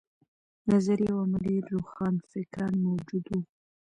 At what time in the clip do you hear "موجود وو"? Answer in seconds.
2.87-3.41